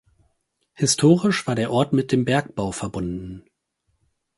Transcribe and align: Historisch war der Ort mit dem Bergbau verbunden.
Historisch 0.73 1.45
war 1.45 1.53
der 1.53 1.69
Ort 1.71 1.93
mit 1.93 2.11
dem 2.11 2.25
Bergbau 2.25 2.71
verbunden. 2.71 3.45